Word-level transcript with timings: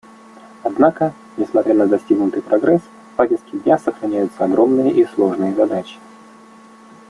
Однако, 0.63 1.13
несмотря 1.37 1.75
на 1.75 1.85
достигнутый 1.85 2.41
прогресс, 2.41 2.81
в 2.81 3.15
повестке 3.17 3.59
дня 3.59 3.77
сохраняются 3.77 4.43
огромные 4.45 4.91
и 4.91 5.05
сложные 5.05 5.53
задачи. 5.53 5.99